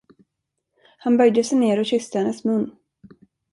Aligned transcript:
Han 0.97 1.17
böjde 1.19 1.43
sig 1.43 1.57
ner 1.57 1.79
och 1.79 1.85
kysste 1.85 2.19
hennes 2.19 2.43
mun. 2.43 2.75